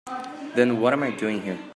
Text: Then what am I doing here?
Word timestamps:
Then 0.55 0.79
what 0.81 0.93
am 0.93 1.03
I 1.03 1.11
doing 1.11 1.43
here? 1.43 1.59